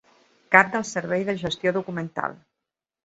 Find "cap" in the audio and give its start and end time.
0.55-0.71